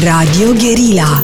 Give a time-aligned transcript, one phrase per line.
[0.00, 1.22] Radio Guerilla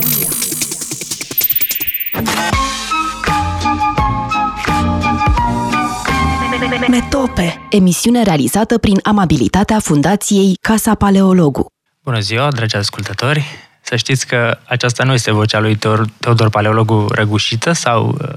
[6.89, 11.67] Metope Emisiune realizată prin amabilitatea Fundației Casa Paleologu
[12.04, 13.45] Bună ziua, dragi ascultători!
[13.80, 15.77] Să știți că aceasta nu este vocea lui
[16.21, 18.29] Teodor Paleologu răgușită sau uh,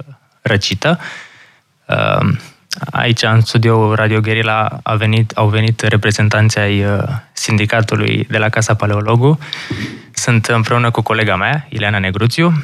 [0.41, 0.99] răcită.
[1.87, 2.33] Uh,
[2.91, 7.03] aici, în studio Radio Guerilla, a venit, au venit reprezentanții ai uh,
[7.33, 9.39] sindicatului de la Casa Paleologu.
[10.21, 12.63] Sunt împreună cu colega mea, Ileana Negruțiu.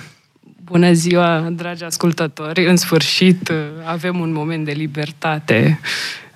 [0.64, 2.66] Bună ziua, dragi ascultători!
[2.66, 3.52] În sfârșit
[3.86, 5.80] avem un moment de libertate.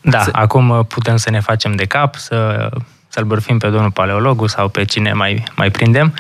[0.02, 0.30] Da, să...
[0.34, 2.70] acum putem să ne facem de cap, să,
[3.08, 6.14] să-l bărfim pe domnul paleologu sau pe cine mai, mai prindem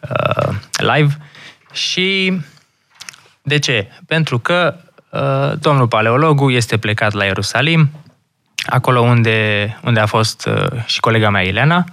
[0.00, 1.16] uh, live.
[1.72, 2.40] Și
[3.42, 3.88] de ce?
[4.06, 4.76] Pentru că
[5.10, 7.90] uh, domnul paleologu este plecat la Ierusalim,
[8.66, 11.84] acolo unde, unde a fost uh, și colega mea Elena,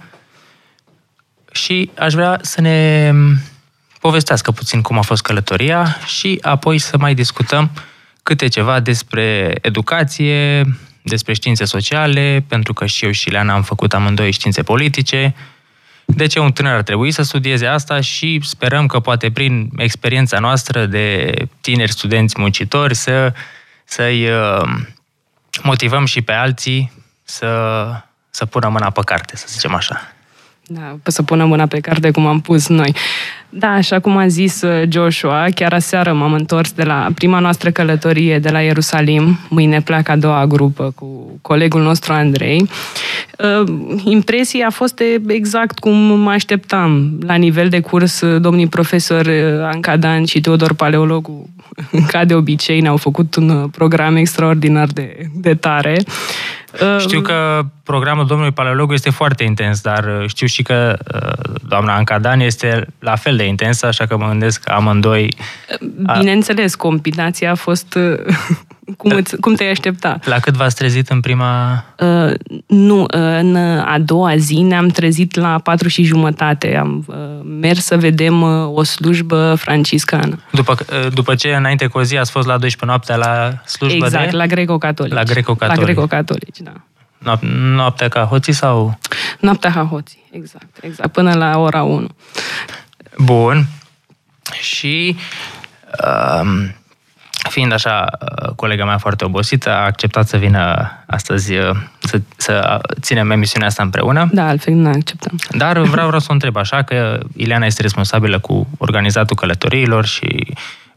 [1.58, 3.12] și aș vrea să ne
[4.00, 7.70] povestească puțin cum a fost călătoria și apoi să mai discutăm
[8.22, 10.64] câte ceva despre educație,
[11.02, 15.34] despre științe sociale, pentru că și eu și Leana am făcut amândoi științe politice.
[16.04, 20.38] De ce un tânăr ar trebui să studieze asta și sperăm că poate prin experiența
[20.38, 23.32] noastră de tineri studenți muncitori să,
[23.84, 24.68] să-i uh,
[25.62, 27.84] motivăm și pe alții să,
[28.30, 30.12] să pună mâna pe carte, să zicem așa.
[30.70, 32.94] Da, să pună mâna pe carte cum am pus noi.
[33.50, 37.70] Da, așa cum a zis uh, Joshua, chiar aseară m-am întors de la prima noastră
[37.70, 39.38] călătorie de la Ierusalim.
[39.48, 42.68] Mâine pleacă a doua grupă cu colegul nostru Andrei.
[43.38, 43.68] Uh,
[44.04, 47.18] impresia a fost exact cum mă așteptam.
[47.26, 51.48] La nivel de curs, uh, domnii profesori Ancadan și Teodor Paleologu,
[52.12, 55.96] ca de obicei, ne-au făcut un program extraordinar de, de tare.
[56.98, 60.96] Știu că programul domnului Paleologu este foarte intens, dar știu și că
[61.68, 65.34] doamna Ancadan este la fel de intensă, așa că mă gândesc că amândoi...
[66.18, 67.98] Bineînțeles, combinația a fost
[68.96, 70.18] cum, îți, cum te-ai aștepta.
[70.24, 71.84] La cât v-ați trezit în prima...
[71.98, 72.34] Uh,
[72.66, 76.76] nu, în a doua zi ne-am trezit la patru și jumătate.
[76.76, 77.16] Am uh,
[77.60, 80.38] mers să vedem uh, o slujbă franciscană.
[80.52, 84.04] După, uh, după ce înainte cu o zi ați fost la 12 noaptea la slujbă
[84.04, 84.36] exact, de...
[84.36, 85.14] la greco-catolici.
[85.14, 85.78] La greco-catolici.
[85.78, 86.72] La greco-catolici, da.
[87.74, 88.98] Noaptea ca hoții sau...
[89.40, 92.08] Noaptea ca hoții, exact, exact, până la ora 1.
[93.18, 93.66] Bun.
[94.60, 95.16] Și
[96.42, 96.74] um,
[97.50, 102.80] fiind așa uh, colega mea foarte obosită, a acceptat să vină astăzi uh, să, să
[103.00, 104.28] ținem emisiunea asta împreună.
[104.32, 105.38] Da, altfel nu acceptăm.
[105.50, 110.46] Dar vreau, vreau să o întreb așa, că Ileana este responsabilă cu organizatul călătoriilor și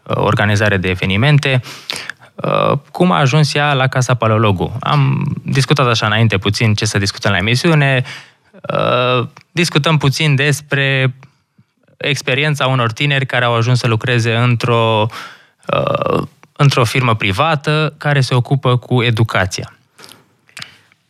[0.03, 1.62] uh, organizare de evenimente.
[2.91, 4.78] Cum a ajuns ea la Casa Paleologu?
[4.80, 8.03] Am discutat așa înainte puțin ce să discutăm la emisiune,
[9.51, 11.16] discutăm puțin despre
[11.97, 15.16] experiența unor tineri care au ajuns să lucreze într-o uh,
[16.56, 19.74] într-o firmă privată care se ocupă cu educația.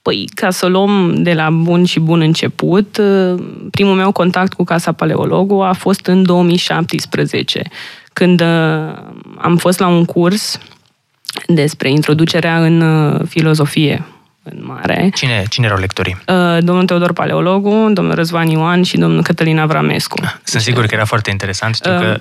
[0.02, 4.64] Păi, ca să luăm de la bun și bun început, uh, primul meu contact cu
[4.64, 7.62] Casa Paleologu a fost în 2017,
[8.14, 8.48] când uh,
[9.38, 10.60] am fost la un curs
[11.48, 14.06] despre introducerea în uh, filozofie
[14.44, 15.12] în mare.
[15.16, 16.18] Cine, cine erau lectorii?
[16.60, 20.20] Domnul Teodor Paleologu, domnul Răzvan Ioan și domnul Cătălin Avramescu.
[20.44, 21.76] Sunt sigur că era foarte interesant.
[21.76, 22.20] Știu uh, că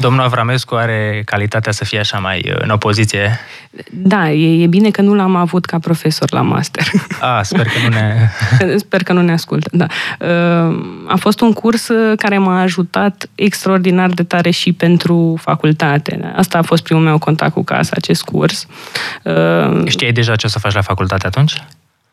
[0.00, 3.40] Domnul Avramescu are calitatea să fie așa mai uh, în opoziție.
[3.90, 6.84] Da, e, e bine că nu l-am avut ca profesor la master.
[7.20, 8.30] A, sper că nu ne...
[8.84, 9.86] sper că nu ne ascultă, da.
[10.18, 10.76] Uh,
[11.06, 16.32] a fost un curs uh, care m-a ajutat extraordinar de tare și pentru facultate.
[16.36, 18.66] Asta a fost primul meu contact cu casa, acest curs.
[19.86, 21.62] Știai deja ce o să faci la facultate atunci?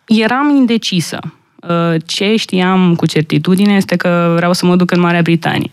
[0.06, 1.20] Eram indecisă.
[2.06, 5.70] Ce știam cu certitudine este că vreau să mă duc în Marea Britanie.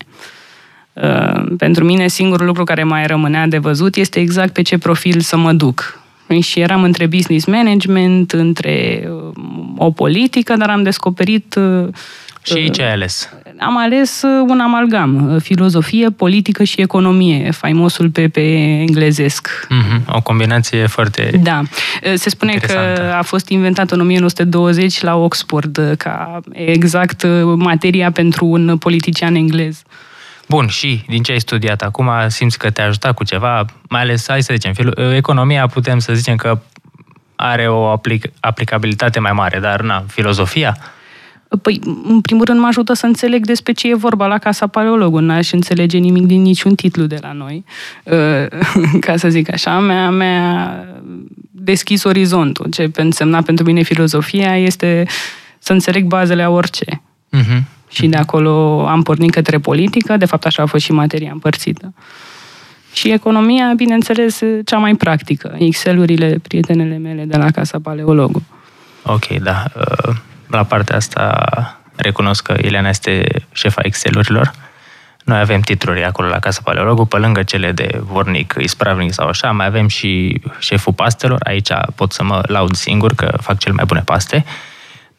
[0.92, 5.20] Uh, pentru mine singurul lucru care mai rămânea de văzut este exact pe ce profil
[5.20, 6.00] să mă duc.
[6.40, 9.32] Și eram între business management, între uh,
[9.76, 11.54] o politică, dar am descoperit...
[11.54, 11.88] Uh,
[12.44, 13.28] și ce ai ales?
[13.58, 19.48] Am ales un amalgam, filozofie, politică și economie, faimosul PP englezesc.
[19.48, 21.62] Mm-hmm, o combinație foarte Da.
[22.14, 22.78] Se spune că
[23.18, 29.82] a fost inventat în 1920 la Oxford ca exact materia pentru un politician englez.
[30.52, 34.24] Bun, și din ce ai studiat acum, simți că te-a ajutat cu ceva, mai ales,
[34.28, 34.72] hai să zicem,
[35.14, 36.60] economia putem să zicem că
[37.36, 40.76] are o aplic- aplicabilitate mai mare, dar na, filozofia?
[41.62, 45.18] Păi, în primul rând mă ajută să înțeleg despre ce e vorba la Casa Paleologu.
[45.18, 47.64] N-aș înțelege nimic din niciun titlu de la noi,
[49.06, 49.80] ca să zic așa.
[49.80, 50.74] Mi-a, mi-a
[51.50, 52.66] deschis orizontul.
[52.70, 55.06] Ce însemna pentru mine filozofia este
[55.58, 57.02] să înțeleg bazele a orice.
[57.36, 57.71] Uh-huh.
[57.92, 61.94] Și de acolo am pornit către politică, de fapt așa a fost și materia împărțită.
[62.92, 65.54] Și economia, bineînțeles, cea mai practică.
[65.58, 68.42] Excel-urile prietenele mele de la Casa Paleologu.
[69.02, 69.64] Ok, da.
[69.76, 70.14] Uh,
[70.46, 74.52] la partea asta recunosc că Ileana este șefa Excel-urilor.
[75.24, 79.50] Noi avem titluri acolo la Casa Paleologu, pe lângă cele de vornic, ispravnic sau așa,
[79.50, 81.40] mai avem și șeful pastelor.
[81.44, 84.44] Aici pot să mă laud singur că fac cele mai bune paste.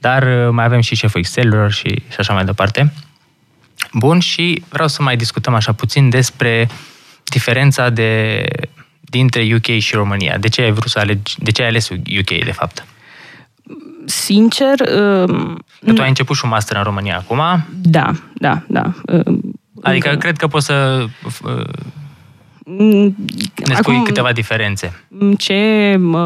[0.03, 2.93] Dar uh, mai avem și șeful Excel-urilor și, și așa mai departe.
[3.93, 6.67] Bun, și vreau să mai discutăm așa puțin despre
[7.23, 8.45] diferența de,
[9.01, 10.37] dintre UK și România.
[10.37, 12.85] De ce ai vrut să alegi, de ce ai ales UK, de fapt?
[14.05, 14.79] Sincer...
[14.79, 15.55] Uh,
[15.85, 17.65] că tu ai început și un master în România acum.
[17.81, 18.93] Da, da, da.
[19.05, 19.37] Uh,
[19.81, 20.19] Adică încă...
[20.19, 21.05] cred că poți să
[21.43, 21.65] mm,
[22.65, 25.03] ne spui Acum, câteva diferențe.
[25.37, 26.19] Ce uh,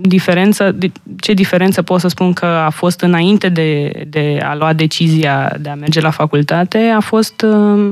[0.00, 0.76] diferență,
[1.20, 5.68] ce diferență pot să spun că a fost înainte de, de a lua decizia de
[5.68, 7.90] a merge la facultate a fost uh,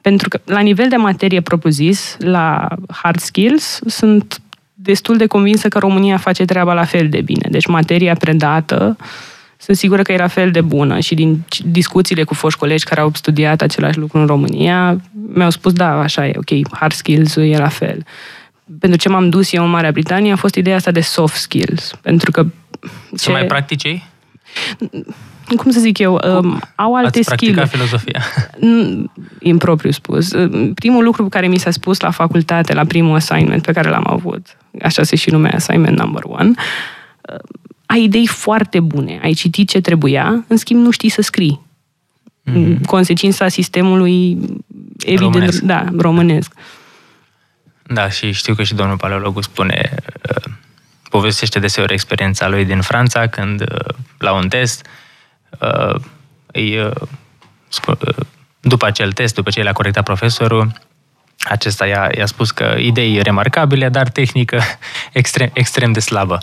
[0.00, 4.40] pentru că la nivel de materie propriu-zis, la hard skills, sunt
[4.74, 7.48] destul de convinsă că România face treaba la fel de bine.
[7.50, 8.96] Deci materia predată
[9.60, 13.00] sunt sigură că e la fel de bună și din discuțiile cu foști colegi care
[13.00, 15.00] au studiat același lucru în România,
[15.34, 18.04] mi-au spus, da, așa e, ok, hard skills e la fel.
[18.78, 21.94] Pentru ce m-am dus eu în Marea Britanie a fost ideea asta de soft skills.
[22.02, 22.46] Pentru că...
[23.10, 23.16] Ce...
[23.16, 24.02] Să mai practici
[25.56, 28.22] cum să zic eu, um, au alte skill filozofia.
[29.38, 30.30] Impropriu spus.
[30.74, 34.56] Primul lucru care mi s-a spus la facultate, la primul assignment pe care l-am avut,
[34.82, 36.50] așa se și numea assignment number one,
[37.90, 41.60] ai idei foarte bune, ai citit ce trebuia, în schimb nu știi să scrii.
[42.50, 42.80] Mm-hmm.
[42.86, 44.38] Consecința sistemului
[44.98, 45.60] evident, românesc.
[45.60, 46.52] da, românesc.
[47.82, 50.52] Da, și știu că și domnul paleologu spune, uh,
[51.10, 54.86] povestește deseori experiența lui din Franța, când uh, la un test
[55.60, 56.00] uh,
[56.46, 56.92] îi,
[58.60, 60.72] după acel test, după ce l-a corectat profesorul,
[61.38, 64.60] acesta i-a, i-a spus că idei remarcabile, dar tehnică
[65.12, 66.38] extrem, extrem de slabă.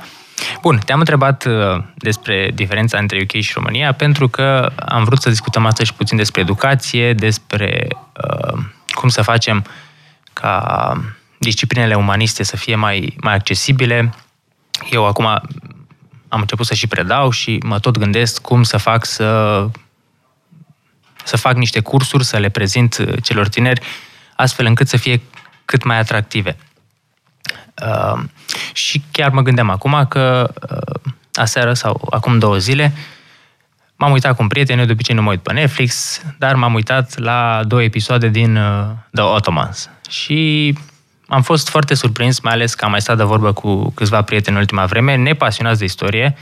[0.61, 5.29] Bun, te-am întrebat uh, despre diferența între UK și România pentru că am vrut să
[5.29, 7.87] discutăm astăzi puțin despre educație, despre
[8.23, 9.65] uh, cum să facem
[10.33, 10.93] ca
[11.37, 14.13] disciplinele umaniste să fie mai, mai accesibile.
[14.89, 15.25] Eu acum
[16.27, 19.65] am început să și predau și mă tot gândesc cum să fac să
[21.23, 23.81] să fac niște cursuri, să le prezint celor tineri,
[24.35, 25.21] astfel încât să fie
[25.65, 26.57] cât mai atractive.
[27.85, 28.23] Uh,
[28.77, 32.93] și chiar mă gândeam acum că uh, aseară sau acum două zile
[33.95, 36.73] m-am uitat cu un prieten, eu de obicei nu mă uit pe Netflix, dar m-am
[36.73, 39.89] uitat la două episoade din uh, The Ottomans.
[40.09, 40.73] Și
[41.27, 44.55] am fost foarte surprins, mai ales că am mai stat de vorbă cu câțiva prieteni
[44.55, 46.35] în ultima vreme, nepasionați de istorie.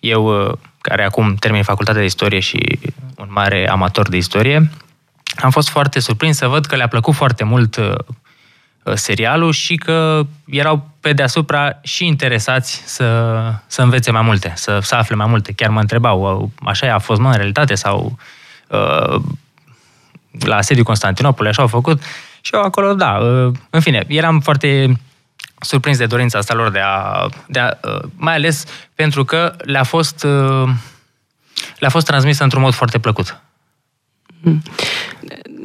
[0.00, 2.78] Eu, uh, care acum termin facultatea de istorie și
[3.16, 4.70] un mare amator de istorie,
[5.36, 8.27] am fost foarte surprins să văd că le-a plăcut foarte mult uh, Uh,
[8.94, 13.34] serialul și că erau pe deasupra și interesați să,
[13.66, 15.52] să învețe mai multe, să, să afle mai multe.
[15.52, 18.18] Chiar mă întrebau, așa a fost mă în realitate sau
[18.68, 19.20] uh,
[20.40, 22.02] la sediul Constantinopol, așa au făcut.
[22.40, 25.00] Și eu acolo, da, uh, în fine, eram foarte
[25.60, 28.64] surprins de dorința asta lor de a, de a uh, mai ales
[28.94, 30.68] pentru că le-a fost, uh,
[31.78, 33.40] le-a fost transmisă într-un mod foarte plăcut.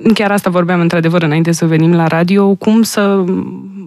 [0.03, 3.23] Hmm chiar asta vorbeam într-adevăr înainte să venim la radio, cum să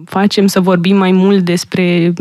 [0.05, 2.13] facem să vorbim mai mult despre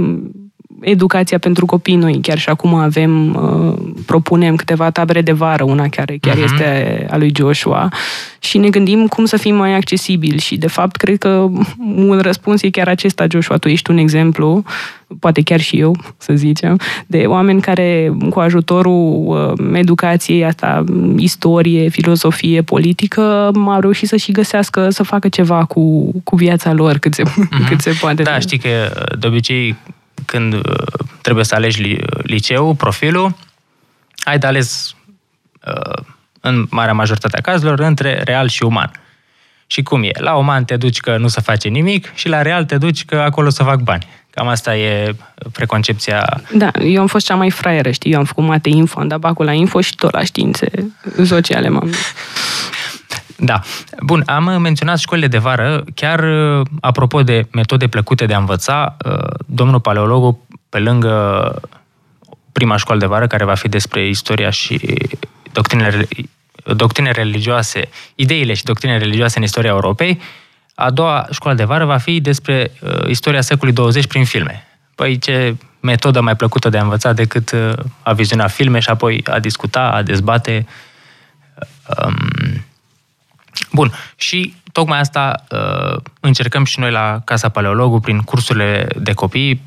[0.81, 2.19] educația pentru copii noi.
[2.23, 6.45] Chiar și acum avem, uh, propunem câteva tabere de vară, una chiar, chiar uh-huh.
[6.45, 7.89] este a lui Joshua,
[8.39, 11.49] și ne gândim cum să fim mai accesibili și, de fapt, cred că
[11.97, 14.63] un răspuns e chiar acesta, Joshua, tu ești un exemplu,
[15.21, 20.85] poate chiar și eu, să zicem, de oameni care, cu ajutorul uh, educației asta,
[21.17, 26.99] istorie, filozofie, politică, au reușit să și găsească, să facă ceva cu, cu viața lor
[26.99, 27.69] cât se, uh-huh.
[27.69, 28.23] cât se poate.
[28.23, 28.69] Da, știi că
[29.19, 29.77] de obicei
[30.25, 30.63] când uh,
[31.21, 33.37] trebuie să alegi liceu, profilul,
[34.25, 34.95] ai de ales
[35.67, 36.05] uh,
[36.41, 38.91] în marea majoritate a cazurilor între real și uman.
[39.67, 40.11] Și cum e?
[40.21, 43.17] La uman te duci că nu se face nimic și la real te duci că
[43.17, 44.07] acolo să fac bani.
[44.31, 45.17] Cam asta e
[45.53, 46.41] preconcepția.
[46.53, 48.13] Da, eu am fost cea mai fraieră, știi?
[48.13, 50.69] Eu am făcut mate info, am dat bacul la info și tot la științe
[51.25, 51.91] sociale m-am
[53.37, 53.61] da.
[54.03, 55.85] Bun, am menționat școlile de vară.
[55.95, 56.25] Chiar
[56.81, 58.97] apropo de metode plăcute de a învăța,
[59.47, 61.63] domnul paleologu, pe lângă
[62.53, 64.81] prima școală de vară, care va fi despre istoria și
[65.53, 66.09] doctrinele,
[66.77, 70.21] doctrine religioase, ideile și doctrine religioase în istoria Europei,
[70.75, 74.67] a doua școală de vară va fi despre uh, istoria secolului 20 prin filme.
[74.95, 79.23] Păi ce metodă mai plăcută de a învăța decât uh, a viziona filme și apoi
[79.31, 80.67] a discuta, a dezbate
[81.87, 82.65] Um,
[83.73, 89.63] bun, și tocmai asta uh, încercăm și noi la Casa Paleologu prin cursurile de copii.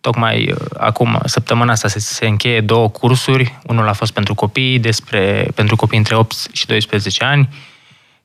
[0.00, 3.58] Tocmai uh, acum, săptămâna asta se, se încheie două cursuri.
[3.66, 7.48] Unul a fost pentru copii, despre, pentru copii între 8 și 12 ani,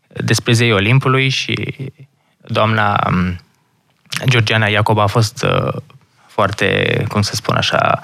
[0.08, 1.75] despre zei Olimpului și
[2.41, 3.39] doamna um,
[4.27, 5.74] Georgiana Iacob a fost uh,
[6.27, 8.00] foarte, cum să spun așa,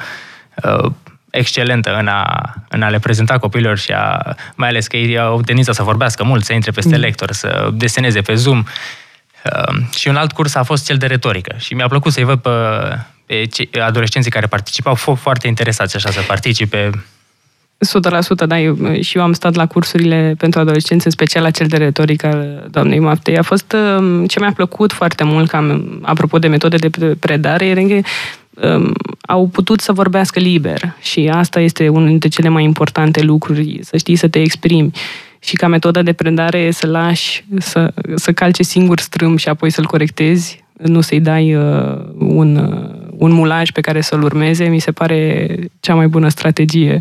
[0.63, 0.91] uh,
[1.37, 5.41] excelentă în a, în a le prezenta copiilor și a, mai ales că ei au
[5.41, 7.01] tendința să vorbească mult, să intre peste mm.
[7.01, 8.63] lector, să deseneze pe Zoom.
[9.43, 12.39] Uh, și un alt curs a fost cel de retorică și mi-a plăcut să-i văd
[12.39, 12.49] pe,
[13.25, 16.89] pe cei, adolescenții care participau, au fost foarte interesați așa să participe.
[18.43, 21.67] 100%, da, eu, și eu am stat la cursurile pentru adolescenți, în special la cel
[21.67, 23.37] de retorică al doamnei Maftei.
[23.37, 27.81] A fost uh, ce mi-a plăcut foarte mult, cam, apropo de metode de predare, era
[27.81, 27.99] că
[28.55, 33.79] um, au putut să vorbească liber și asta este unul dintre cele mai importante lucruri,
[33.81, 34.91] să știi să te exprimi
[35.39, 39.85] și ca metodă de predare să lași să, să calce singur strâm și apoi să-l
[39.85, 44.91] corectezi, nu să-i dai uh, un, uh, un mulaj pe care să-l urmeze, mi se
[44.91, 45.47] pare
[45.79, 46.99] cea mai bună strategie.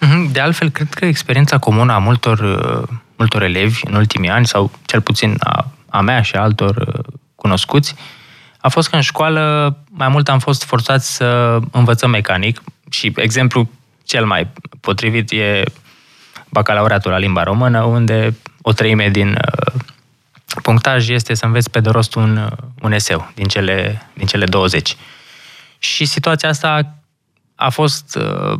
[0.00, 4.46] Mhm, de altfel, cred că experiența comună a multor, uh, multor elevi în ultimii ani,
[4.46, 8.19] sau cel puțin a, a mea și a altor uh, cunoscuți, uh,
[8.60, 13.70] a fost că în școală mai mult am fost forțați să învățăm mecanic și exemplu
[14.04, 14.48] cel mai
[14.80, 15.62] potrivit e
[16.48, 19.72] bacalaureatul la limba română, unde o treime din uh,
[20.62, 22.52] punctaj este să înveți pe de rost un, uh,
[22.82, 24.96] un eseu din cele, din cele 20.
[25.78, 26.94] Și situația asta
[27.54, 28.58] a fost, uh,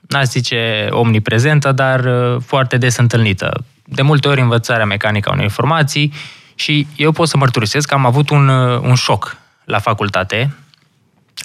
[0.00, 2.08] n-aș zice omniprezentă, dar
[2.44, 3.64] foarte des întâlnită.
[3.84, 6.12] De multe ori învățarea mecanică a unei informații
[6.56, 10.56] și eu pot să mărturisesc că am avut un, uh, un șoc la facultate,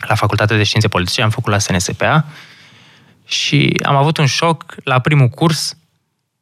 [0.07, 2.25] la Facultatea de Științe Politice, am făcut la SNSPA
[3.25, 5.75] și am avut un șoc la primul curs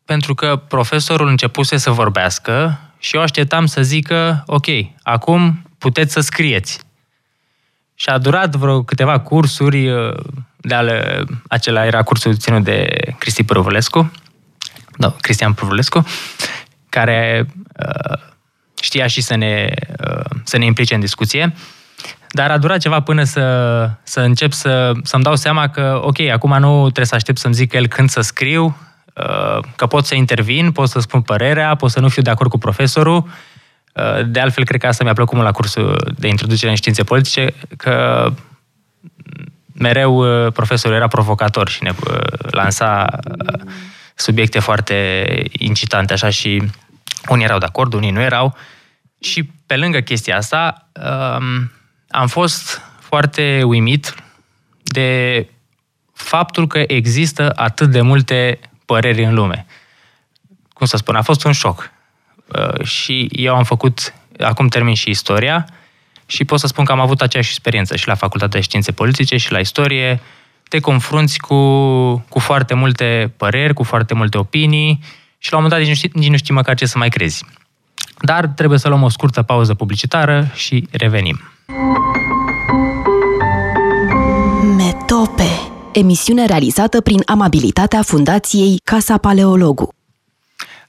[0.06, 4.66] pentru că profesorul începuse să vorbească și eu așteptam să zică, ok,
[5.04, 6.80] acum puteți să scrieți.
[7.96, 10.18] Și a durat vreo câteva cursuri, uh,
[10.58, 14.12] de ale, acela era cursul ținut de Cristi Părvulescu,
[14.98, 16.06] da, Cristian Părvulescu,
[16.90, 17.46] care
[17.86, 18.20] uh,
[18.82, 19.70] știa și să ne,
[20.10, 21.54] uh, să ne implice în discuție.
[22.32, 26.58] Dar a durat ceva până să, să încep să, să-mi dau seama că, ok, acum
[26.60, 28.78] nu trebuie să aștept să-mi zic el când să scriu,
[29.14, 32.50] uh, că pot să intervin, pot să spun părerea, pot să nu fiu de acord
[32.50, 33.28] cu profesorul.
[33.94, 37.04] Uh, de altfel, cred că asta mi-a plăcut mult la cursul de introducere în științe
[37.04, 38.28] politice, că
[39.74, 41.92] mereu profesorul era provocator și ne
[42.50, 43.20] lansa
[44.16, 46.64] subiecte foarte incitante, așa, și
[47.28, 48.58] unii erau de acord, unii nu erau.
[49.20, 51.72] Și pe lângă chestia asta, um,
[52.10, 54.16] am fost foarte uimit
[54.84, 55.48] de
[56.14, 59.66] faptul că există atât de multe păreri în lume.
[60.74, 61.92] Cum să spun, a fost un șoc.
[62.48, 65.68] Uh, și eu am făcut, acum termin și istoria,
[66.26, 69.38] și pot să spun că am avut aceeași experiență și la Facultatea de Științe Politice
[69.38, 70.22] și la istorie.
[70.68, 71.56] Te confrunți cu,
[72.30, 75.00] cu foarte multe păreri, cu foarte multe opinii
[75.42, 77.10] și la un moment dat nici nu știi, nici nu știi măcar ce să mai
[77.10, 77.46] crezi.
[78.22, 81.40] Dar trebuie să luăm o scurtă pauză publicitară și revenim.
[84.76, 85.50] Metope
[85.92, 89.94] Emisiune realizată prin amabilitatea Fundației Casa Paleologu.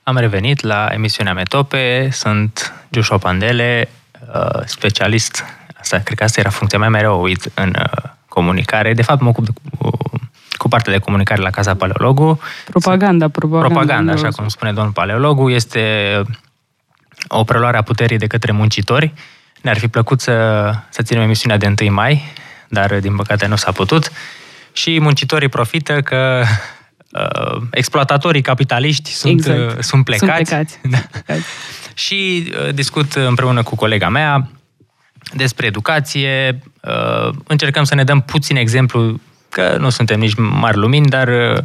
[0.02, 3.88] Am revenit la emisiunea Metope, sunt Joshua Pandele,
[4.34, 5.44] uh, specialist,
[5.80, 8.94] asta, cred că asta era funcția mea mereu uit în uh, comunicare.
[8.94, 9.50] De fapt, mă ocup de,
[10.60, 12.40] cu partea de comunicare la Casa Paleologu.
[12.64, 13.68] Propaganda, propaganda.
[13.68, 15.82] Propaganda, așa cum spune domnul Paleologu, este
[17.28, 19.12] o preluare a puterii de către muncitori.
[19.62, 22.22] Ne-ar fi plăcut să, să ținem emisiunea de 1 mai,
[22.68, 24.12] dar din păcate nu s-a putut.
[24.72, 26.42] Și muncitorii profită că
[27.12, 29.58] uh, exploatatorii capitaliști sunt, exact.
[29.58, 30.48] uh, sunt plecați.
[30.48, 30.78] Sunt plecați.
[31.26, 31.34] Da.
[31.94, 34.50] și uh, discut împreună cu colega mea
[35.34, 36.60] despre educație.
[36.82, 41.58] Uh, încercăm să ne dăm puțin exemplu că nu suntem nici mari lumini, dar uh,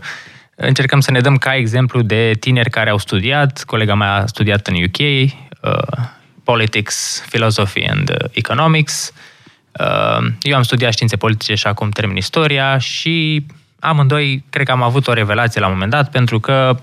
[0.56, 3.64] încercăm să ne dăm ca exemplu de tineri care au studiat.
[3.64, 6.06] Colega mea a studiat în UK, uh,
[6.44, 9.14] Politics, Philosophy and uh, Economics.
[9.80, 13.46] Uh, eu am studiat științe politice și acum termin istoria și
[13.80, 16.80] amândoi cred că am avut o revelație la un moment dat pentru că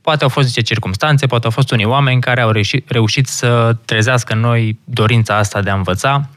[0.00, 3.76] poate au fost niște circunstanțe, poate au fost unii oameni care au reușit, reușit să
[3.84, 6.28] trezească în noi dorința asta de a învăța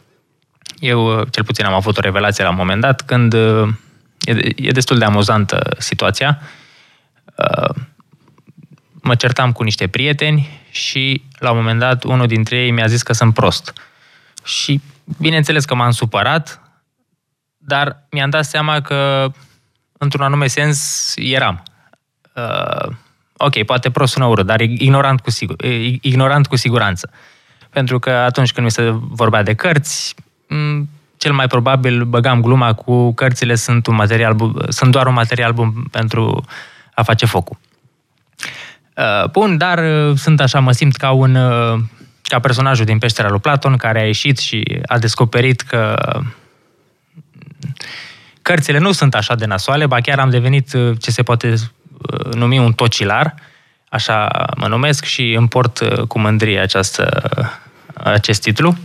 [0.80, 3.68] eu, uh, cel puțin, am avut o revelație la un moment dat când uh,
[4.26, 6.40] e, e destul de amuzantă situația.
[7.36, 7.76] Uh,
[8.94, 13.02] mă certam cu niște prieteni și, la un moment dat, unul dintre ei mi-a zis
[13.02, 13.74] că sunt prost.
[14.44, 14.82] Și,
[15.20, 16.62] bineînțeles că m-am supărat,
[17.58, 19.32] dar mi-am dat seama că,
[19.98, 21.64] într-un anume sens, eram.
[22.34, 22.96] uh,
[23.38, 25.56] ok, poate prost sună urât, dar ignorant cu, sigur,
[26.02, 27.12] ignorant cu siguranță.
[27.70, 30.16] Pentru că atunci când mi se vorbea de cărți,
[31.18, 34.36] cel mai probabil băgam gluma cu cărțile sunt, un material,
[34.70, 36.46] sunt doar un material bun pentru
[36.94, 37.58] a face focul.
[38.96, 41.80] Uh, bun, dar uh, sunt așa, mă simt ca un uh,
[42.24, 45.96] ca personajul din peștera lui Platon care a ieșit și a descoperit că
[48.42, 51.54] cărțile nu sunt așa de nasoale, ba chiar am devenit ce se poate
[52.34, 53.36] numi un tocilar,
[53.90, 57.32] așa mă numesc și împort cu mândrie această,
[57.94, 58.76] acest titlu.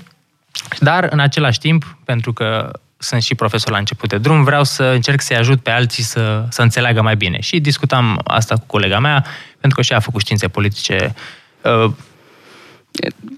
[0.79, 4.83] Dar, în același timp, pentru că sunt și profesor la început de drum, vreau să
[4.83, 7.41] încerc să-i ajut pe alții să, să înțeleagă mai bine.
[7.41, 9.25] Și discutam asta cu colega mea,
[9.61, 11.15] pentru că și ea a făcut științe politice.
[11.63, 11.93] Uh,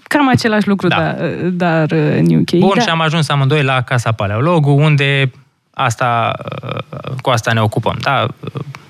[0.03, 0.95] Cam același lucru, da.
[0.95, 1.15] dar,
[1.51, 2.51] dar în UK.
[2.51, 2.81] Bun, da.
[2.81, 5.31] și am ajuns amândoi la Casa Paleologu, unde
[5.73, 7.97] asta, uh, cu asta ne ocupăm.
[8.01, 8.27] Da?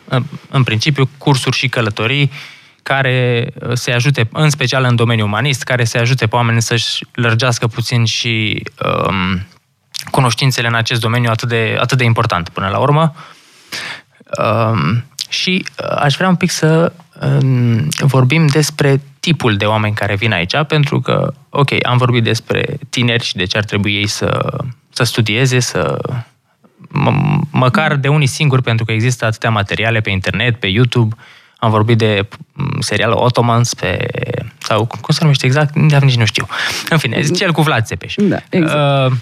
[0.08, 2.32] În, în principiu, cursuri și călătorii
[2.84, 7.68] care se ajute, în special în domeniul umanist, care se ajute pe oameni să-și lărgească
[7.68, 8.64] puțin și
[9.08, 9.48] um,
[10.12, 13.16] cunoștințele în acest domeniu atât de, atât de important până la urmă.
[14.40, 20.16] Um, și uh, aș vrea un pic să um, vorbim despre tipul de oameni care
[20.16, 24.08] vin aici, pentru că, ok, am vorbit despre tineri și de ce ar trebui ei
[24.08, 24.58] să,
[24.90, 25.98] să studieze, să
[26.88, 31.16] m- măcar de unii singuri, pentru că există atâtea materiale pe internet, pe YouTube,
[31.64, 34.08] am vorbit de mm, serialul Ottomans pe...
[34.58, 35.76] sau cum se numește exact?
[35.76, 36.48] Nici nu știu.
[36.90, 38.14] În fine, cel cu Vlad Țepeș.
[38.18, 39.12] Da, exact.
[39.12, 39.18] Uh,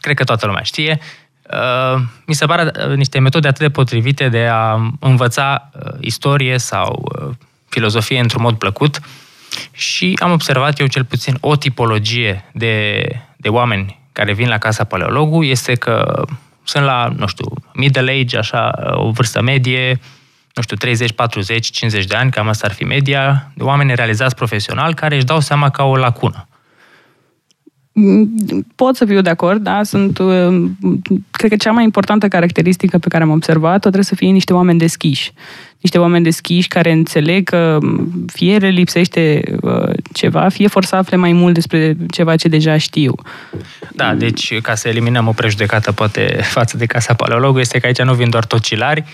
[0.00, 0.98] cred că toată lumea știe,
[1.50, 6.58] uh, mi se pare uh, niște metode atât de potrivite de a învăța uh, istorie
[6.58, 7.12] sau
[7.68, 9.00] filozofie într-un mod plăcut
[9.72, 13.06] și am observat eu cel puțin o tipologie de,
[13.36, 16.24] de oameni care vin la Casa Paleologu este că
[16.64, 20.00] sunt la, nu știu, middle age, așa, o vârstă medie,
[20.54, 24.34] nu știu, 30, 40, 50 de ani, cam asta ar fi media, de oameni realizați
[24.34, 26.48] profesional care își dau seama că au o lacună.
[28.74, 30.70] Pot să fiu de acord, da, sunt, uh,
[31.30, 34.78] cred că cea mai importantă caracteristică pe care am observat-o trebuie să fie niște oameni
[34.78, 35.32] deschiși.
[35.80, 37.78] Niște oameni deschiși care înțeleg că
[38.26, 42.76] fie le lipsește uh, ceva, fie vor să afle mai mult despre ceva ce deja
[42.76, 43.14] știu.
[43.92, 48.02] Da, deci ca să eliminăm o prejudecată poate față de Casa Paleologului, este că aici
[48.02, 49.04] nu vin doar tocilari,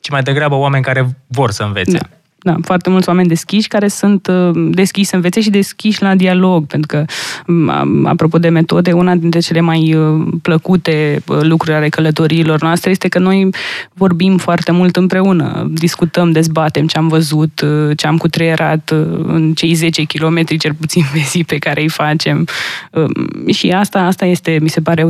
[0.00, 1.98] ci mai degrabă oameni care vor să învețe.
[1.98, 6.14] Da da, foarte mulți oameni deschiși care sunt uh, deschiși să învețe și deschiși la
[6.14, 7.04] dialog, pentru că,
[7.46, 12.90] um, apropo de metode, una dintre cele mai uh, plăcute uh, lucruri ale călătoriilor noastre
[12.90, 13.48] este că noi
[13.92, 17.64] vorbim foarte mult împreună, discutăm, dezbatem ce am văzut,
[17.96, 18.90] ce am cutreierat
[19.26, 22.46] în cei 10 km cel puțin pe zi pe care îi facem.
[22.90, 25.06] Um, și asta, asta este, mi se pare,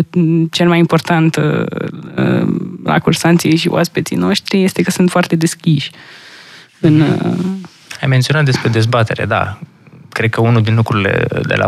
[0.51, 1.41] cel mai important
[2.85, 5.91] la cursanții și oaspeții noștri, este că sunt foarte deschiși
[6.81, 7.01] în...
[7.01, 7.59] Uh,
[8.01, 9.59] Ai menționat despre dezbatere, da.
[10.09, 11.67] Cred că unul din lucrurile de la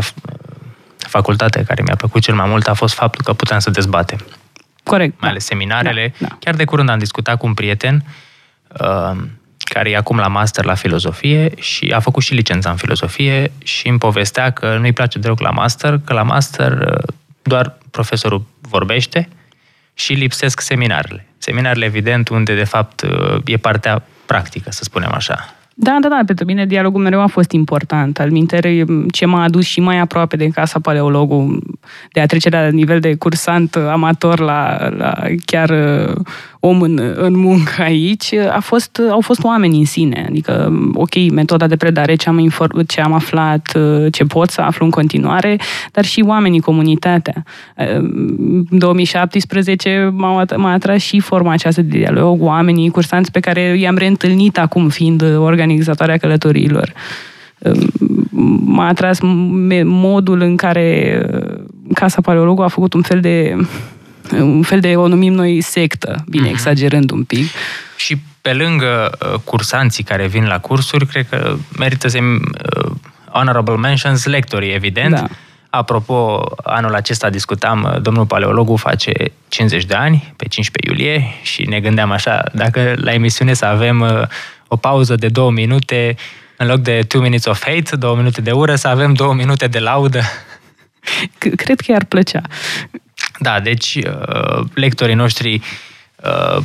[0.97, 4.19] facultate care mi-a plăcut cel mai mult a fost faptul că puteam să dezbatem.
[4.83, 5.21] Corect.
[5.21, 6.15] Mai ales seminarele.
[6.19, 6.37] Da, da.
[6.41, 8.05] Chiar de curând am discutat cu un prieten
[8.81, 9.17] uh,
[9.57, 13.89] care e acum la master la filozofie și a făcut și licența în filozofie și
[13.89, 19.29] îmi povestea că nu-i place deloc la master, că la master uh, doar profesorul vorbește
[19.95, 21.27] și lipsesc seminarele.
[21.39, 25.55] Seminarele, evident, unde de fapt uh, e partea practică, să spunem așa.
[25.75, 28.19] Da, da, da, pentru mine dialogul mereu a fost important.
[28.19, 31.63] Al mintere, ce m-a adus și mai aproape de casa paleologul,
[32.13, 36.15] de a trece la nivel de cursant amator la, la chiar uh,
[36.65, 40.25] om în, în muncă aici, a fost, au fost oameni în sine.
[40.29, 44.61] Adică, ok, metoda de predare, ce am, inform, ce am aflat, uh, ce pot să
[44.61, 45.59] aflu în continuare,
[45.93, 47.45] dar și oamenii, comunitatea.
[47.77, 47.95] Uh,
[48.71, 53.97] în 2017 m-a, m-a atras și forma aceasta de dialog, oamenii, cursanți pe care i-am
[53.97, 55.23] reîntâlnit acum, fiind
[55.63, 56.93] organizatoarea călătoriilor
[57.59, 57.91] um,
[58.65, 59.19] m-a atras
[59.85, 61.61] modul în care uh,
[61.95, 63.57] Casa Paleologului a făcut un fel de
[64.31, 66.51] un fel de, o numim noi, sectă, bine, mm-hmm.
[66.51, 67.47] exagerând un pic.
[67.97, 72.91] Și pe lângă uh, cursanții care vin la cursuri, cred că merită să uh,
[73.31, 75.15] honorable mentions lectorii, evident.
[75.15, 75.27] Da.
[75.71, 79.13] Apropo, anul acesta discutam, uh, domnul paleologul face
[79.49, 84.01] 50 de ani, pe 15 iulie, și ne gândeam așa, dacă la emisiune să avem
[84.01, 84.23] uh,
[84.73, 86.17] o pauză de două minute,
[86.57, 89.67] în loc de two minutes of hate, două minute de ură, să avem două minute
[89.67, 90.21] de laudă.
[91.63, 92.43] Cred că i-ar plăcea.
[93.39, 95.63] Da, deci uh, lectorii noștri,
[96.17, 96.63] uh,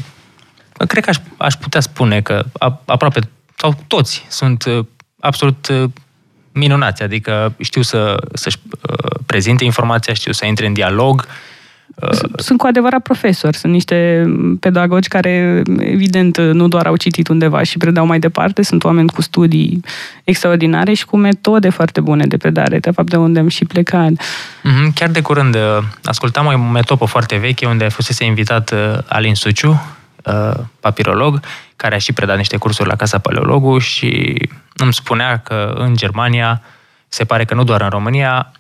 [0.88, 2.46] cred că aș, aș putea spune că
[2.86, 3.20] aproape,
[3.56, 4.86] sau toți, sunt uh,
[5.20, 5.68] absolut
[6.52, 8.58] minunați, adică știu să, să-și
[9.26, 11.28] prezinte informația, știu să intre în dialog,
[12.38, 14.26] Sunt cu adevărat profesori, sunt niște
[14.60, 19.22] pedagogi care, evident, nu doar au citit undeva și predau mai departe, sunt oameni cu
[19.22, 19.84] studii
[20.24, 24.12] extraordinare și cu metode foarte bune de predare, de fapt de unde am și plecat.
[24.64, 25.62] Mhm, chiar de curând uh,
[26.04, 29.82] ascultam o metopă foarte veche unde fusese invitat uh, Alin Suciu,
[30.24, 31.40] uh, papirolog,
[31.76, 34.42] care a și predat niște cursuri la Casa Paleologu și
[34.76, 36.62] îmi spunea că în Germania,
[37.08, 38.52] se pare că nu doar în România,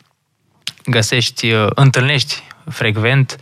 [0.87, 3.37] găsești, întâlnești frecvent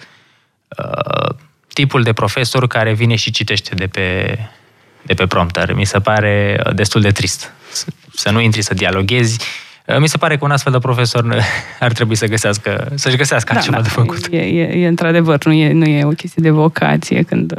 [0.78, 1.36] uh,
[1.74, 4.38] tipul de profesor care vine și citește de pe,
[5.02, 5.74] de pe prompter.
[5.74, 7.54] Mi se pare uh, destul de trist.
[8.14, 9.40] Să nu intri să dialoghezi.
[9.86, 11.42] Uh, mi se pare că un astfel de profesor
[11.80, 14.28] ar trebui să găsească, să-și găsească da, altceva da, de făcut.
[14.32, 17.22] E, e, e într-adevăr, nu e, nu e o chestie de vocație.
[17.22, 17.54] Când,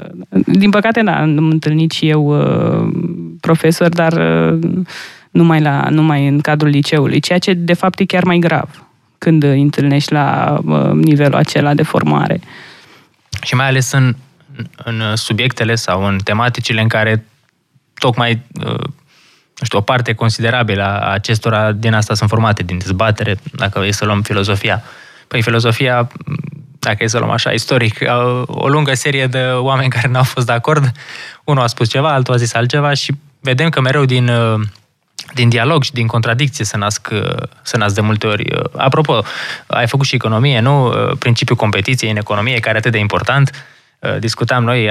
[0.46, 2.46] din păcate, da, am întâlnit și eu
[3.40, 4.12] profesor, dar
[5.31, 8.86] numai, la, numai în cadrul liceului, ceea ce de fapt e chiar mai grav
[9.18, 10.59] când îi întâlnești la
[10.92, 12.40] nivelul acela de formare.
[13.42, 14.14] Și mai ales în,
[14.76, 17.24] în subiectele sau în tematicile în care
[17.98, 18.85] tocmai uh,
[19.59, 23.90] nu știu, o parte considerabilă a acestora din asta sunt formate, din dezbatere, dacă e
[23.90, 24.83] să luăm filozofia.
[25.29, 26.09] Păi filozofia,
[26.79, 27.98] dacă e să luăm așa istoric,
[28.46, 30.92] o lungă serie de oameni care n-au fost de acord,
[31.44, 34.61] unul a spus ceva, altul a zis altceva și vedem că mereu din uh,
[35.35, 37.09] din dialog și din contradicție se nasc,
[37.62, 38.44] se nasc de multe ori.
[38.76, 39.22] Apropo,
[39.66, 40.92] ai făcut și economie, nu?
[41.18, 43.66] Principiul competiției în economie, care e atât de important.
[44.18, 44.90] Discutam noi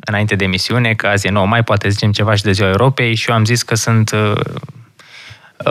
[0.00, 3.14] înainte de emisiune că azi e 9 mai, poate zicem ceva și de ziua Europei
[3.14, 4.10] și eu am zis că sunt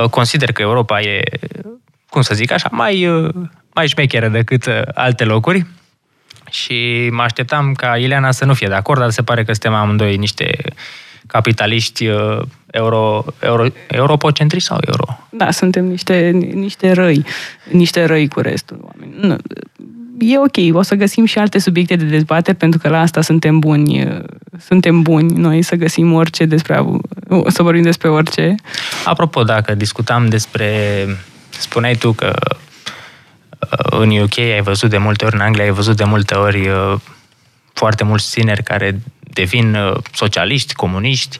[0.09, 1.23] consider că Europa e,
[2.09, 3.21] cum să zic așa, mai,
[3.73, 5.65] mai șmecheră decât alte locuri
[6.49, 9.73] și mă așteptam ca Ileana să nu fie de acord, dar se pare că suntem
[9.73, 10.57] amândoi niște
[11.27, 15.19] capitaliști uh, euro, euro, europocentri sau euro?
[15.29, 17.25] Da, suntem niște, niște răi,
[17.71, 19.41] niște răi cu restul oamenilor.
[20.19, 23.59] E ok, o să găsim și alte subiecte de dezbatere, pentru că la asta suntem
[23.59, 24.23] buni, uh,
[24.59, 26.85] suntem buni noi să găsim orice despre,
[27.47, 28.55] să vorbim despre orice.
[29.05, 30.69] Apropo, dacă discutam despre,
[31.49, 32.33] spuneai tu că
[33.59, 36.69] uh, în UK ai văzut de multe ori, în Anglia ai văzut de multe ori
[37.73, 38.99] foarte mulți tineri care
[39.33, 41.39] devin uh, socialiști, comuniști.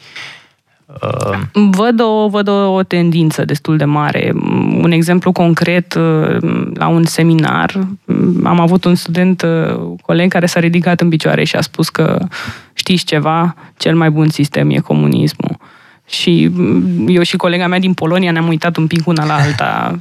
[1.01, 4.31] Uh, văd o, văd o, o tendință destul de mare.
[4.81, 6.37] Un exemplu concret, uh,
[6.73, 7.87] la un seminar,
[8.43, 9.45] am avut un student,
[10.01, 12.27] coleg, care s-a ridicat în picioare și a spus că
[12.73, 15.57] știți ceva, cel mai bun sistem e comunismul.
[16.07, 16.51] Și
[17.07, 19.99] eu și colega mea din Polonia ne-am uitat un pic una la alta.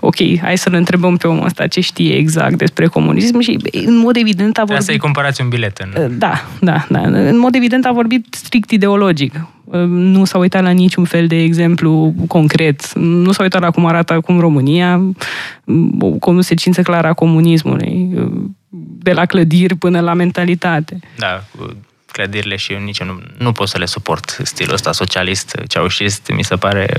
[0.00, 4.16] ok, hai să-l întrebăm pe omul ăsta ce știe exact despre comunism și în mod
[4.16, 4.84] evident a vorbit...
[4.84, 6.18] să-i cumpărați un bilet în...
[6.18, 7.00] Da, da, da.
[7.00, 9.34] În mod evident a vorbit strict ideologic.
[9.86, 12.94] Nu s-a uitat la niciun fel de exemplu concret.
[12.94, 15.02] Nu s-a uitat la cum arată acum România,
[16.00, 18.10] o consecință clară a comunismului,
[18.98, 20.98] de la clădiri până la mentalitate.
[21.18, 21.44] Da,
[22.12, 26.30] clădirile și eu nici eu nu, nu pot să le suport stilul ăsta socialist, ceaușist,
[26.34, 26.94] mi se pare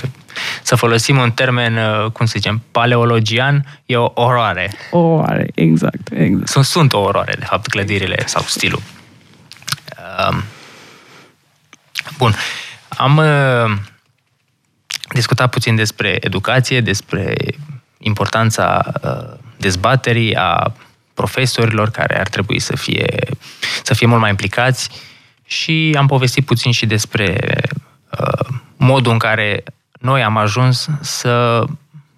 [0.63, 4.71] să folosim un termen, uh, cum să zicem, paleologian, e o oroare.
[4.91, 6.47] O oroare, exact, exact.
[6.47, 8.81] Sunt, sunt o oroare, de fapt, clădirile sau stilul.
[10.29, 10.43] Um,
[12.17, 12.35] bun.
[12.87, 13.77] Am uh,
[15.13, 17.35] discutat puțin despre educație, despre
[17.97, 20.73] importanța uh, dezbaterii, a
[21.13, 23.15] profesorilor care ar trebui să fie,
[23.83, 24.89] să fie mult mai implicați
[25.45, 27.37] și am povestit puțin și despre
[28.19, 29.63] uh, modul în care
[29.99, 31.63] noi am ajuns să,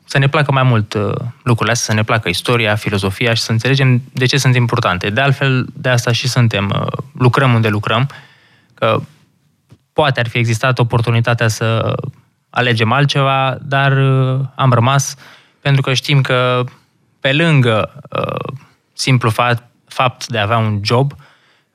[0.06, 3.52] să ne placă mai mult uh, lucrurile astea, să ne placă istoria, filozofia și să
[3.52, 5.10] înțelegem de ce sunt importante.
[5.10, 8.10] De altfel, de asta și suntem, uh, lucrăm unde lucrăm,
[8.74, 9.02] că
[9.94, 11.96] poate ar fi existat oportunitatea să
[12.50, 15.16] alegem altceva, dar uh, am rămas
[15.62, 16.64] pentru că știm că
[17.20, 18.54] pe lângă uh,
[18.96, 21.14] simplu fapt, fapt de a avea un job,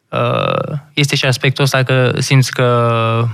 [0.08, 3.24] uh, este și aspectul ăsta că simți că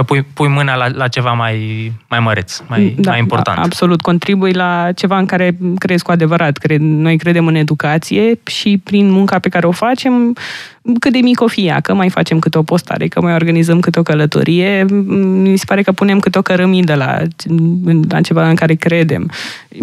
[0.00, 3.56] că pui, pui mâna la, la ceva mai, mai măreț, mai, da, mai important.
[3.56, 4.00] Da, absolut.
[4.00, 6.56] Contribui la ceva în care crezi cu adevărat.
[6.56, 10.36] Cred, noi credem în educație și prin munca pe care o facem,
[10.98, 13.98] cât de mic o fie, că mai facem câte o postare, că mai organizăm câte
[13.98, 14.84] o călătorie,
[15.42, 17.18] mi se pare că punem câte o cărămidă la,
[18.08, 19.30] la ceva în care credem.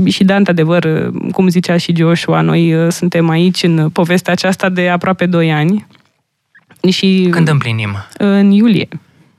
[0.06, 4.90] Și da, într-adevăr, cum zicea și Joshua, noi uh, suntem aici în povestea aceasta de
[4.90, 5.88] aproape 2 ani.
[6.90, 7.96] Și Când împlinim?
[8.18, 8.88] În iulie.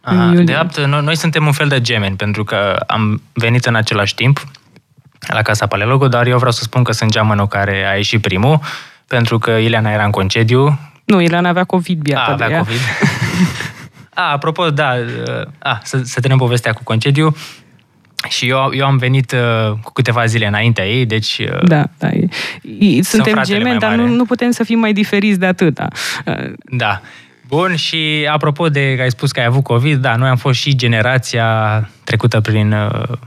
[0.09, 3.75] Aha, de fapt, noi, noi suntem un fel de gemeni, pentru că am venit în
[3.75, 4.47] același timp
[5.27, 8.61] la Casa Paleologo, dar eu vreau să spun că sunt geamănul care a ieșit primul,
[9.07, 10.79] pentru că Ileana era în concediu.
[11.05, 12.79] Nu, Ileana avea COVID, biata a, avea COVID.
[14.15, 14.95] a, apropo, da,
[15.59, 17.37] a, să, să tenem povestea cu concediu.
[18.29, 21.39] Și eu, eu am venit uh, cu câteva zile înaintea ei, deci...
[21.39, 22.11] Uh, da, da.
[23.01, 25.89] Suntem gemeni, dar nu, nu putem să fim mai diferiți de atâta.
[26.27, 27.01] Uh, da.
[27.49, 30.59] Bun, și apropo de că ai spus că ai avut COVID, da, noi am fost
[30.59, 33.19] și generația trecută prin uh,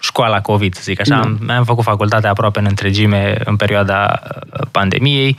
[0.00, 1.14] școala COVID, să zic așa.
[1.14, 1.20] Da.
[1.20, 5.36] Am, am făcut facultatea aproape în întregime în perioada uh, pandemiei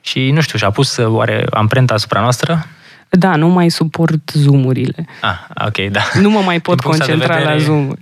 [0.00, 2.66] și, nu știu, și-a pus uh, oare amprenta asupra noastră?
[3.08, 5.06] Da, nu mai suport zoom-urile.
[5.20, 6.00] Ah, ok, da.
[6.20, 7.92] Nu mă mai pot concentra vedere, la zoom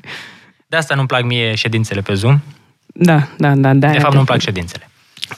[0.66, 2.40] De asta nu-mi plac mie ședințele pe Zoom.
[2.86, 3.72] Da, da, da.
[3.72, 4.88] De, de fapt, nu-mi plac ședințele.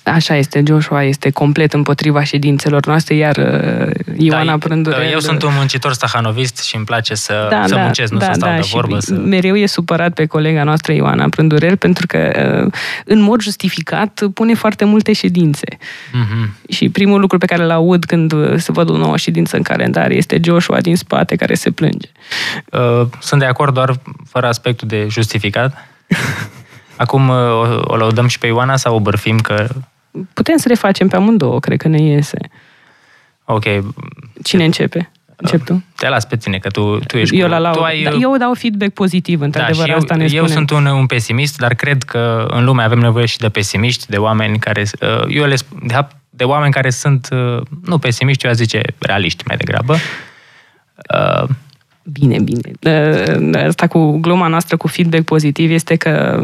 [0.03, 5.11] Așa este, Joshua este complet împotriva ședințelor noastre, iar uh, Ioana da, Prândurel...
[5.11, 8.25] Eu sunt un muncitor stahanovist și îmi place să, da, să da, muncesc, nu da,
[8.25, 8.99] să stau da, de vorbă.
[8.99, 9.15] Să...
[9.15, 12.31] Mereu e supărat pe colega noastră, Ioana Prândurel, pentru că
[12.65, 12.73] uh,
[13.05, 15.67] în mod justificat pune foarte multe ședințe.
[15.77, 16.69] Mm-hmm.
[16.69, 19.63] Și primul lucru pe care îl aud când uh, se văd o nouă ședință în
[19.63, 22.09] calendar este Joshua din spate care se plânge.
[23.21, 25.87] Sunt de acord doar fără aspectul de justificat.
[26.97, 29.67] Acum uh, o, o lăudăm și pe Ioana sau o bărfim că...
[30.33, 32.39] Putem să le facem pe amândouă, cred că ne iese.
[33.45, 33.65] Ok.
[34.43, 35.11] Cine începe?
[35.37, 35.85] Încep tu?
[35.97, 37.55] Te las pe tine, că tu, tu ești eu, cu...
[37.55, 38.03] la tu ai...
[38.03, 41.59] da, eu dau feedback pozitiv, într-adevăr, da, eu, asta ne Eu sunt un, un pesimist,
[41.59, 44.83] dar cred că în lume avem nevoie și de pesimiști, de oameni care...
[45.01, 49.45] Uh, eu le, de, de oameni care sunt, uh, nu pesimiști, eu aș zice realiști
[49.47, 49.97] mai degrabă.
[52.13, 52.71] Bine, bine.
[53.67, 56.43] Asta cu gluma noastră cu feedback pozitiv este că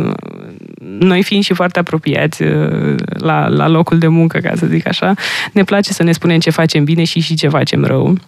[0.99, 5.15] noi fiind și foarte apropiați uh, la, la locul de muncă, ca să zic așa,
[5.53, 8.19] ne place să ne spunem ce facem bine și și ce facem rău.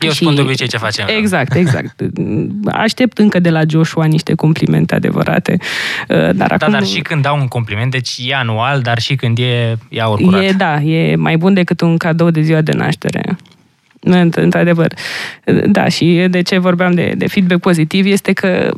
[0.00, 0.16] Eu și...
[0.16, 1.06] spun de obicei ce facem.
[1.16, 2.00] Exact, exact.
[2.84, 5.56] Aștept încă de la Joshua niște complimente adevărate.
[6.08, 6.72] Uh, dar da, acum...
[6.72, 10.20] dar și când dau un compliment, deci e anual, dar și când e, e aur
[10.20, 10.42] curat.
[10.42, 13.36] E, da, e mai bun decât un cadou de ziua de naștere.
[14.34, 14.92] Într-adevăr.
[15.66, 18.70] Da, și de ce vorbeam de, de feedback pozitiv este că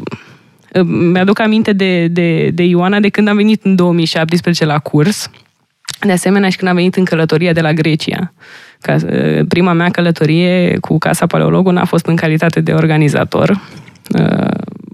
[0.84, 5.30] mi-aduc aminte de, de, de Ioana de când am venit în 2017 la curs,
[6.00, 8.32] de asemenea și când am venit în călătoria de la Grecia.
[8.80, 8.96] Ca,
[9.48, 13.60] prima mea călătorie cu Casa Paleologul a fost în calitate de organizator.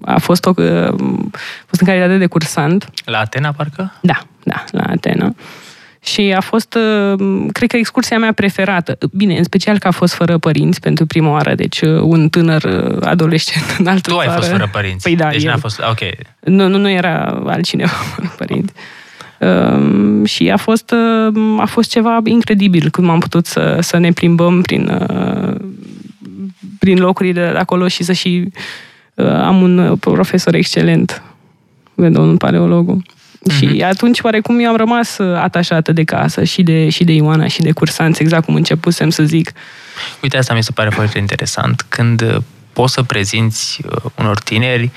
[0.04, 0.94] A fost, o, a
[1.66, 2.90] fost în calitate de cursant.
[3.04, 3.92] La Atena, parcă?
[4.00, 5.34] Da, da, la Atena.
[6.06, 8.98] Și a fost, uh, cred că, excursia mea preferată.
[9.12, 12.62] Bine, în special că a fost fără părinți pentru prima oară, deci uh, un tânăr
[12.62, 14.30] uh, adolescent în altă Tu țară.
[14.30, 15.02] ai fost fără părinți.
[15.02, 15.50] Păi da, deci eu.
[15.50, 15.98] n-a fost, ok.
[16.40, 18.72] Nu, nu, nu era altcineva fără părinți.
[19.40, 24.12] Um, și a fost, uh, a fost ceva incredibil cum am putut să, să ne
[24.12, 25.54] plimbăm prin, uh,
[26.78, 28.48] prin locurile de acolo și să și
[29.14, 31.22] uh, am un profesor excelent,
[31.94, 33.02] domnul paleologul.
[33.50, 33.58] Mm-hmm.
[33.58, 37.46] Și atunci, oarecum, eu am rămas uh, atașată de casă și de, și de Ioana
[37.46, 39.52] și de cursanți, exact cum începusem să zic.
[40.22, 41.86] Uite, asta mi se pare foarte interesant.
[41.88, 42.36] Când uh,
[42.72, 44.90] poți să prezinți uh, unor tineri,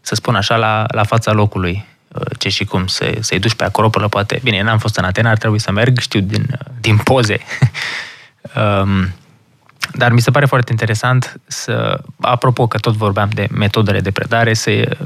[0.00, 1.84] să spun așa, la, la fața locului,
[2.38, 4.40] ce și cum, să, să-i duci pe acropolă, poate.
[4.42, 6.46] Bine, n-am fost în Atena, ar trebui să merg, știu, din,
[6.80, 7.38] din poze.
[8.82, 9.12] um,
[9.94, 14.54] dar mi se pare foarte interesant să, apropo că tot vorbeam de metodele de predare,
[14.54, 14.96] să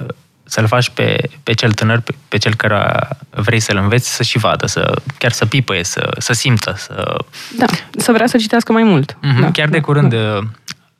[0.46, 4.38] să-l faci pe, pe cel tânăr, pe, pe cel care vrei să-l înveți, să și
[4.38, 6.74] vadă, să, chiar să pipăie, să, să simtă.
[6.76, 7.16] Să...
[7.56, 9.16] Da, să vrea să citească mai mult.
[9.16, 9.40] Mm-hmm.
[9.40, 10.38] Da, chiar da, de curând da.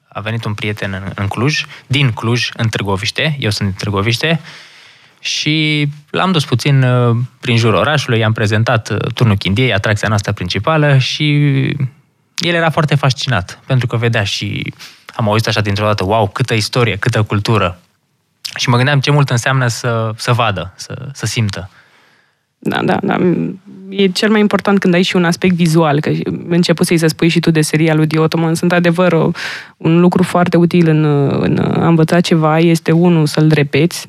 [0.09, 4.41] a venit un prieten în, în Cluj, din Cluj, în Târgoviște, eu sunt din Târgoviște,
[5.21, 10.33] și l-am dus puțin uh, prin jurul orașului, i-am prezentat uh, turnul Chindiei, atracția noastră
[10.33, 11.27] principală și
[12.37, 14.73] el era foarte fascinat, pentru că vedea și
[15.15, 17.81] am auzit așa dintr-o dată, wow, câtă istorie, câtă cultură,
[18.57, 21.71] și mă gândeam ce mult înseamnă să, să vadă, să, să simtă.
[22.59, 23.17] Da, da, da.
[23.89, 26.11] E cel mai important când ai și un aspect vizual, că
[26.49, 28.55] început să-i să spui și tu de serialul The Ottoman.
[28.55, 29.31] Sunt adevăr o,
[29.77, 31.05] un lucru foarte util în,
[31.43, 34.09] în a învăța ceva este, unul, să-l repeți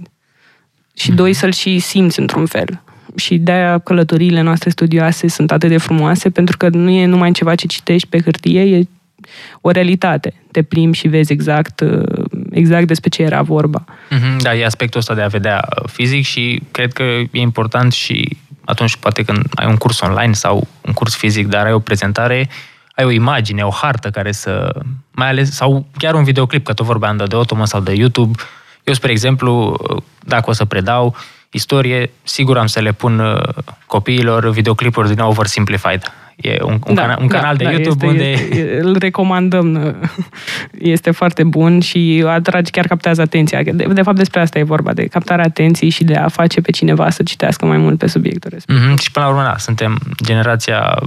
[0.94, 1.16] și, mm-hmm.
[1.16, 2.82] doi, să-l și simți într-un fel.
[3.16, 7.56] Și de-aia călătoriile noastre studioase sunt atât de frumoase, pentru că nu e numai ceva
[7.56, 8.88] ce citești pe hârtie, e
[9.62, 10.34] o realitate.
[10.52, 13.84] Te plimbi și vezi exact, uh, exact despre ce era vorba.
[13.86, 17.94] Mm-hmm, da, e aspectul ăsta de a vedea uh, fizic și cred că e important
[17.94, 21.80] și atunci poate când ai un curs online sau un curs fizic, dar ai o
[21.80, 22.50] prezentare,
[22.96, 24.76] ai o imagine, o hartă care să...
[25.12, 28.40] mai ales, sau chiar un videoclip, că tot vorbeam de, de Ottoman sau de YouTube.
[28.84, 31.16] Eu, spre exemplu, uh, dacă o să predau
[31.50, 33.22] istorie, sigur am să le pun
[33.86, 38.06] copiilor videoclipuri din Oversimplified E un, un, da, cana- un canal da, de YouTube este,
[38.06, 38.24] unde...
[38.30, 39.96] Este, îl recomandăm.
[40.96, 43.64] Este foarte bun și atrage, chiar captează atenția.
[43.64, 46.72] De, de fapt, despre asta e vorba, de captarea atenției și de a face pe
[46.72, 48.92] cineva să citească mai mult pe subiectul respectiv.
[48.92, 49.02] Mm-hmm.
[49.02, 51.00] Și până la urmă, da, suntem generația,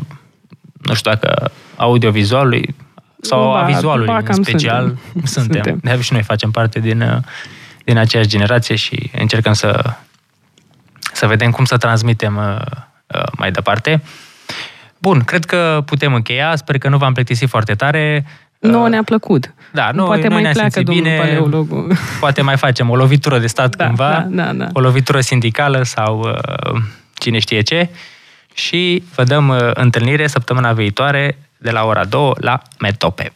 [0.83, 2.75] nu știu dacă audiovizualului
[3.21, 4.83] sau ba, a vizualului ba, în special.
[4.85, 5.25] Suntem.
[5.35, 5.63] suntem.
[5.63, 5.97] suntem.
[5.97, 7.23] De și noi facem parte din,
[7.85, 9.95] din aceeași generație și încercăm să,
[11.13, 12.67] să vedem cum să transmitem uh,
[13.07, 14.03] uh, mai departe.
[15.01, 16.57] Bun, cred că putem încheia.
[16.57, 18.25] Sper că nu v-am plictisit foarte tare.
[18.59, 19.55] Nu ne-a plăcut.
[19.73, 21.17] Da, nu, Poate noi mai ne-a pleacă domnul bine.
[21.17, 21.97] paleologul.
[22.21, 24.67] Poate mai facem o lovitură de stat Da, cândva, da, da, da.
[24.73, 26.81] o lovitură sindicală sau uh,
[27.15, 27.89] cine știe ce.
[28.55, 33.33] Și vă dăm uh, întâlnire săptămâna viitoare de la ora 2 la Metope.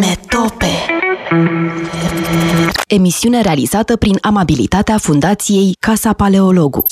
[0.00, 0.66] Metope
[2.86, 6.84] Emisiune realizată prin amabilitatea Fundației Casa Paleologu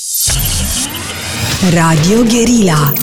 [1.73, 2.93] Radio Guerilla